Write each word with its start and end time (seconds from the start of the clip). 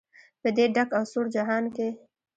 په 0.41 0.49
دې 0.57 0.65
ډک 0.75 0.89
او 0.97 1.03
سوړ 1.11 1.25
جهان 1.35 1.65
کې. 1.75 1.87